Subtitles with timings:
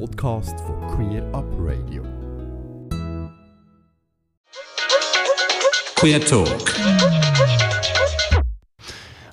[0.00, 2.02] Podcast von Queer Up Radio.
[5.94, 6.74] Queer Talk.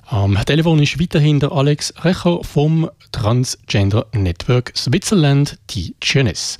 [0.06, 6.58] Am Telefon ist weiterhin der Alex Recher vom Transgender Network Switzerland, die GNS.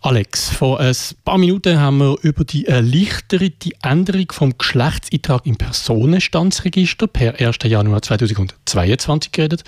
[0.00, 7.08] Alex, vor ein paar Minuten haben wir über die erleichterte Änderung vom Geschlechtseintrag im Personenstandsregister
[7.08, 7.58] per 1.
[7.64, 9.64] Januar 2022 geredet.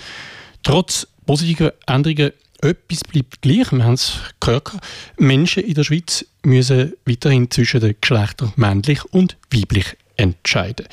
[0.63, 2.31] Trotz positiver Änderungen
[2.65, 3.71] etwas bleibt gleich.
[3.71, 4.71] Wir haben es gehört.
[5.17, 10.87] Menschen in der Schweiz müssen weiterhin zwischen den Geschlechtern männlich und weiblich entscheiden.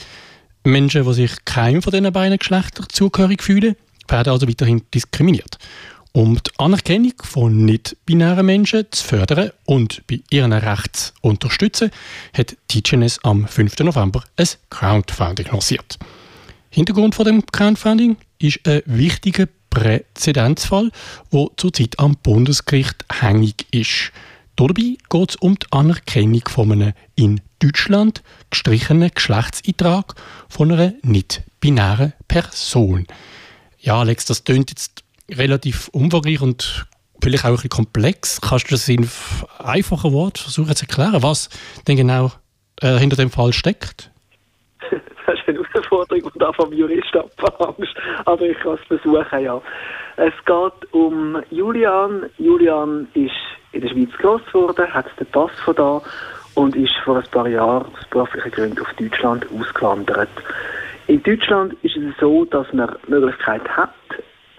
[0.64, 3.76] Menschen, die sich keinem von diesen beiden Geschlechtern zugehörig fühlen,
[4.08, 5.58] werden also weiterhin diskriminiert.
[6.12, 11.90] Um die Anerkennung von nicht-binären Menschen zu fördern und bei ihren Rechten zu unterstützen,
[12.34, 13.78] hat Teachers am 5.
[13.78, 15.98] November ein Crowdfunding lanciert.
[16.68, 20.90] Hintergrund von dem Crowdfunding ist ein wichtiger Präzedenzfall,
[21.32, 24.12] der zurzeit am Bundesgericht hängig ist.
[24.56, 30.14] Dabei geht es um die Anerkennung von einem in Deutschland gestrichenen Geschlechtseintrag
[30.50, 33.06] von einer nicht-binären Person.
[33.80, 36.86] Ja, Alex, das klingt jetzt relativ umfangreich und
[37.22, 38.42] vielleicht auch ein bisschen komplex.
[38.42, 39.08] Kannst du das in
[39.58, 41.48] einfachen Worten versuchen zu erklären, was
[41.86, 42.30] denn genau
[42.82, 44.11] äh, hinter dem Fall steckt?
[45.32, 47.94] Das ist eine Herausforderung, die da vom Jurist abhängst.
[48.26, 49.62] Aber ich kann es versuchen, ja.
[50.16, 52.28] Es geht um Julian.
[52.36, 53.32] Julian ist
[53.72, 56.02] in der Schweiz groß geworden, hat den Pass von da
[56.54, 60.28] und ist vor ein paar Jahren aus beruflichen Gründen auf Deutschland ausgewandert.
[61.06, 63.94] In Deutschland ist es so, dass man die Möglichkeit hat,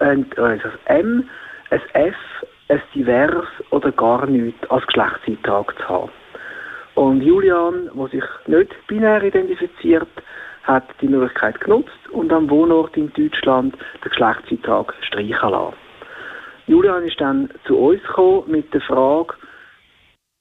[0.00, 1.28] ein, ein M,
[1.70, 2.16] ein F,
[2.68, 6.10] ein Divers oder gar nichts als Geschlechtseintrag zu haben.
[6.96, 10.08] Und Julian, der sich nicht binär identifiziert,
[10.64, 15.76] hat die Möglichkeit genutzt und am Wohnort in Deutschland den Geschlechtseintrag streichen lassen.
[16.66, 19.34] Julian ist dann zu uns gekommen mit der Frage,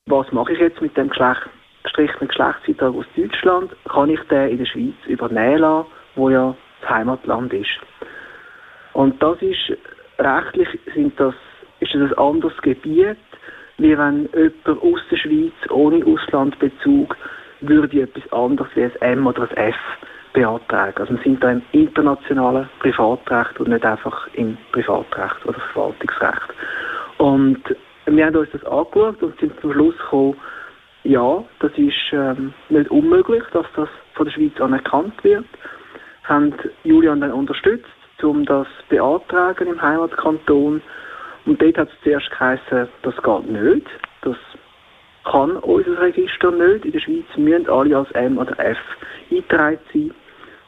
[0.07, 1.41] was mache ich jetzt mit dem Geschlecht,
[1.83, 3.75] gestrichenen Geschlechtseintrag aus Deutschland?
[3.89, 7.79] Kann ich den in der Schweiz übernehmen lassen, wo ja das Heimatland ist?
[8.93, 9.77] Und das ist,
[10.19, 11.33] rechtlich sind das,
[11.79, 13.17] ist das ein anderes Gebiet,
[13.77, 17.17] wie wenn jemand aus der Schweiz ohne Auslandbezug
[17.61, 19.75] würde etwas anderes wie ein M oder ein F
[20.33, 20.97] beantragen.
[20.97, 26.53] Also wir sind da im internationalen Privatrecht und nicht einfach im Privatrecht oder Verwaltungsrecht.
[27.17, 27.61] Und
[28.05, 30.35] wir haben uns das angeschaut und sind zum Schluss gekommen,
[31.03, 35.45] ja, das ist ähm, nicht unmöglich, dass das von der Schweiz anerkannt wird.
[36.23, 37.87] Haben Julian dann unterstützt
[38.21, 40.81] um das beantragen im Heimatkanton.
[41.45, 43.87] Und dort hat es zuerst geheißen, das geht nicht.
[44.21, 44.37] Das
[45.25, 46.85] kann unser Register nicht.
[46.85, 48.77] In der Schweiz müssen alle als M oder F
[49.29, 50.11] eingetragen sein.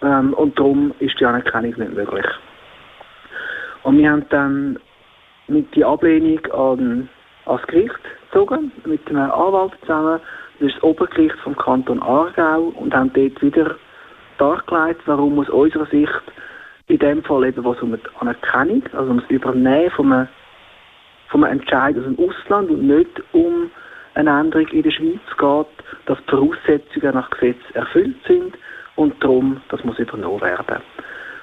[0.05, 2.25] Ähm, und darum ist die Anerkennung nicht möglich.
[3.83, 4.79] Und wir haben dann
[5.47, 7.09] mit die Ablehnung an,
[7.45, 10.19] ans Gericht gezogen, mit einem Anwalt zusammen.
[10.59, 13.75] Das ist das Obergericht vom Kanton Aargau und haben dort wieder
[14.37, 16.21] dargelegt, warum aus unserer Sicht
[16.87, 20.27] in dem Fall eben, was um die Anerkennung, also um das Übernehmen von einem,
[21.29, 23.71] von einem Entscheid aus dem Ausland und nicht um
[24.13, 28.55] eine Änderung in der Schweiz geht, dass die Voraussetzungen nach Gesetz erfüllt sind
[28.95, 30.81] und darum, das muss übernommen werden.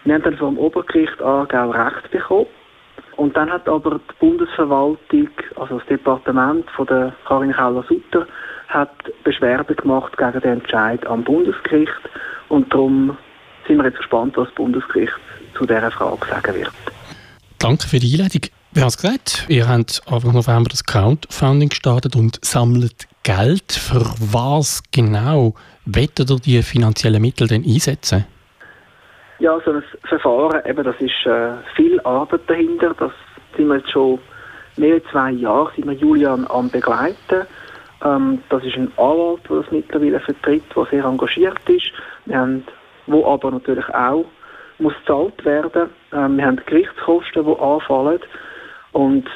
[0.05, 2.47] Wir haben dann vom Obergericht Aargau Recht bekommen
[3.17, 8.27] und dann hat aber die Bundesverwaltung, also das Departement von der Karin Keller-Sutter,
[8.69, 8.91] hat
[9.23, 11.93] Beschwerde gemacht gegen den Entscheid am Bundesgericht
[12.49, 13.17] und darum
[13.67, 15.13] sind wir jetzt gespannt, was das Bundesgericht
[15.57, 16.73] zu dieser Frage sagen wird.
[17.59, 18.43] Danke für die Einleitung.
[18.73, 23.73] Wir haben es gesagt, ihr habt Anfang November das Crowdfunding gestartet und sammelt Geld.
[23.73, 28.25] Für was genau wettet ihr die finanziellen Mittel denn einsetzen?
[29.39, 32.95] Ja, so ein Verfahren, eben, das ist äh, viel Arbeit dahinter.
[32.99, 33.13] Das
[33.57, 34.19] sind wir jetzt schon
[34.77, 37.47] mehr als zwei Jahre, sind wir Julian am begleiten.
[38.05, 41.93] Ähm, das ist ein Anwalt, der das mittlerweile vertritt, der sehr engagiert ist.
[42.27, 42.65] Wir haben
[43.07, 44.25] wo aber natürlich auch
[44.79, 45.91] muss gezahlt werden.
[46.13, 48.21] Ähm, wir haben Gerichtskosten, die anfallen
[48.93, 49.29] und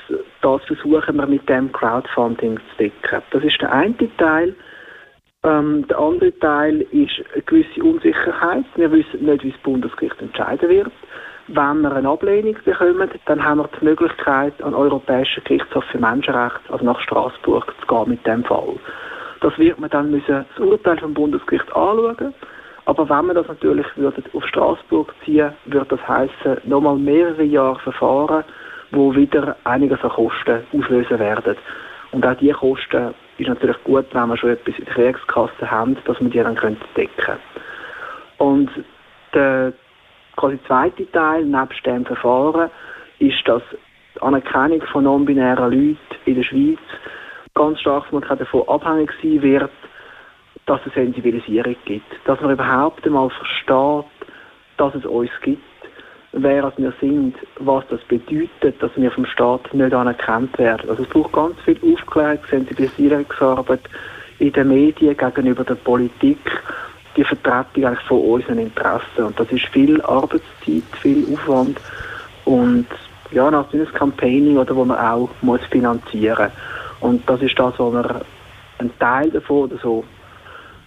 [0.43, 3.22] das versuchen wir mit dem Crowdfunding zu decken.
[3.31, 4.54] Das ist der eine Teil.
[5.45, 8.65] Ähm, der andere Teil ist eine gewisse Unsicherheit.
[8.75, 10.92] Wir wissen nicht, wie das Bundesgericht entscheiden wird.
[11.48, 15.98] Wenn wir eine Ablehnung bekommen, dann haben wir die Möglichkeit, an den Europäischen Gerichtshof für
[15.98, 18.77] Menschenrechte, also nach Straßburg, zu gehen mit dem Fall.
[19.41, 22.34] Das wird man dann müssen das Urteil vom Bundesgericht anschauen
[22.86, 27.81] aber wenn man das natürlich würde auf Straßburg ziehen, würde das heißen nochmal mehrere Jahre
[27.81, 28.45] Verfahren,
[28.92, 31.56] wo wieder einiges an Kosten auslösen werden.
[32.12, 35.97] Und auch diese Kosten ist natürlich gut, wenn wir schon etwas in der Kriegskasse haben,
[36.04, 37.36] dass wir die dann können decken
[38.38, 38.71] Und
[39.34, 39.72] der
[40.36, 42.71] quasi zweite Teil, nebst dem Verfahren,
[43.18, 43.62] ist, dass
[44.15, 46.78] die Anerkennung von non-binären Leuten in der Schweiz
[47.54, 49.71] ganz stark davon abhängig sein wird,
[50.66, 52.04] dass es Sensibilisierung gibt.
[52.24, 54.10] Dass man überhaupt einmal versteht,
[54.77, 55.62] dass es uns gibt,
[56.36, 60.91] wer wir sind, was das bedeutet, dass wir vom Staat nicht anerkannt werden.
[60.91, 63.80] Also es braucht ganz viel Aufklärung, Sensibilisierungsarbeit
[64.38, 66.38] in den Medien gegenüber der Politik,
[67.16, 69.24] die Vertretung eigentlich von unseren Interessen.
[69.24, 71.78] Und das ist viel Arbeitszeit, viel Aufwand
[72.44, 72.86] und
[73.33, 76.50] ja, natürlich Campaigning, oder, wo man auch muss finanzieren
[77.00, 78.21] Und das ist das, wo wir
[78.78, 80.04] einen Teil davon oder so,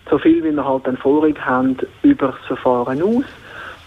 [0.09, 3.25] so viel wie wir halt dann Vorrang haben, über das Verfahren aus,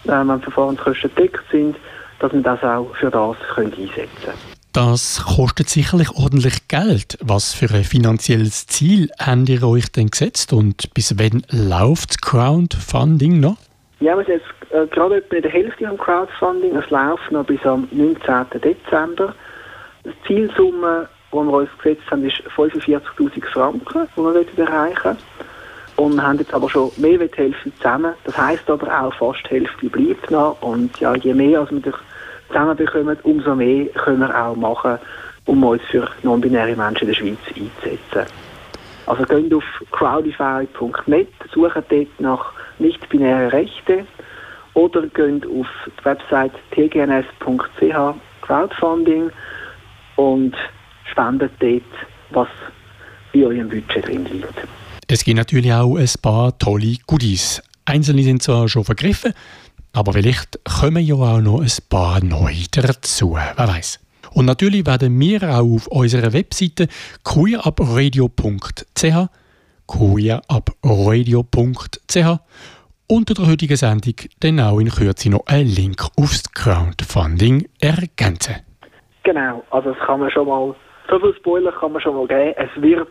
[0.05, 1.75] äh, wenn Verfahrenskosten deckt sind,
[2.19, 4.53] dass wir das auch für das können einsetzen können.
[4.73, 7.19] Das kostet sicherlich ordentlich Geld.
[7.21, 12.17] Was für ein finanzielles Ziel habt ihr euch denn gesetzt und bis wann läuft das
[12.21, 13.57] Crowdfunding noch?
[13.99, 16.75] Ja, wir sind jetzt äh, gerade etwa in der Hälfte am Crowdfunding.
[16.75, 18.45] Es läuft noch bis am 19.
[18.63, 19.35] Dezember.
[20.03, 25.17] Die Zielsumme, die wir uns gesetzt haben, ist 45'000 Franken, die wir erreichen wollen.
[25.95, 28.13] Und haben jetzt aber schon mehr als Hälfte zusammen.
[28.23, 30.61] Das heisst aber auch, fast die Hälfte bleibt noch.
[30.61, 31.97] Und ja, je mehr als wir durch
[32.47, 34.97] zusammenbekommen, umso mehr können wir auch machen,
[35.45, 38.33] um uns für non-binäre Menschen in der Schweiz einzusetzen.
[39.05, 44.05] Also geht auf crowdify.net, suchen dort nach nicht-binäre Rechte
[44.73, 45.67] oder geht auf
[45.99, 49.31] die Website tgns.ch Crowdfunding
[50.15, 50.55] und
[51.09, 51.81] spendet dort,
[52.31, 52.47] was
[53.33, 54.53] bei eurem Budget drin liegt.
[55.13, 57.61] Es gibt natürlich auch ein paar tolle Goodies.
[57.85, 59.35] Einzelne sind zwar schon vergriffen,
[59.93, 63.99] aber vielleicht kommen ja auch noch ein paar neue dazu, wer weiß.
[64.33, 66.87] Und natürlich werden wir auch auf unserer Webseite
[67.23, 69.29] queerupradio.ch
[69.85, 72.39] queerupradio.ch
[73.05, 78.55] unter der heutigen Sendung dann auch in Kürze noch einen Link aufs Crowdfunding ergänzen.
[79.21, 80.73] Genau, also das kann man schon mal,
[81.07, 82.55] so viel Spoiler kann man schon mal geben.
[82.57, 83.09] Es wird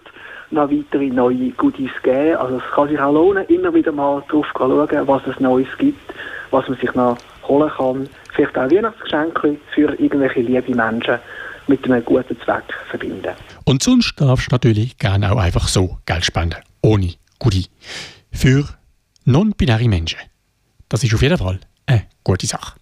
[0.53, 2.37] noch weitere neue Goodies geben.
[2.37, 6.13] Also es kann sich auch lohnen, immer wieder mal drauf schauen, was es Neues gibt
[6.53, 8.09] was man sich noch holen kann.
[8.35, 11.19] Vielleicht auch Weihnachtsgeschenke für irgendwelche liebe Menschen
[11.67, 13.35] mit einem guten Zweck verbinden.
[13.65, 16.61] Und sonst darfst du natürlich gerne auch einfach so Geld spenden.
[16.83, 17.67] Ohne Goodie.
[18.31, 18.65] Für
[19.25, 20.19] non-binäre Menschen.
[20.89, 22.75] Das ist auf jeden Fall eine gute Sache.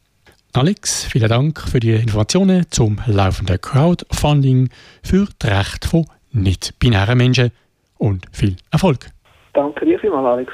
[0.52, 4.68] Alex, vielen Dank für die Informationen zum laufenden Crowdfunding
[5.02, 7.50] für die Rechte von nicht-binären Menschen
[7.98, 9.10] und viel Erfolg.
[9.52, 10.52] Danke dir vielmals, Alex.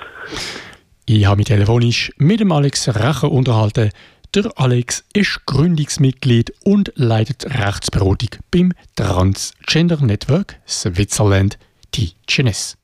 [1.07, 3.91] Ich habe mich telefonisch mit dem Alex Racher unterhalten.
[4.35, 11.59] Der Alex ist Gründungsmitglied und leitet Rechtsberatung beim Transgender Network Switzerland,
[11.95, 12.77] die GNS.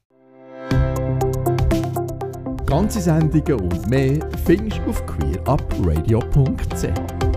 [2.67, 7.32] Ganze Sendungen und mehr findest du auf queerupradio.ch.